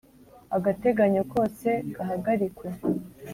Agateganyo 0.57 1.21
kose 1.33 1.69
gahagarikwe. 1.95 2.67